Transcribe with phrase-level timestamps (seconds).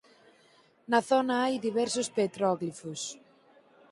[0.91, 3.01] Na zona hai diversos petróglifos.